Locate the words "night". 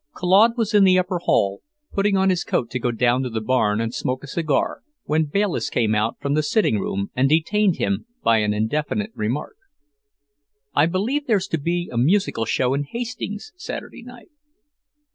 14.01-14.31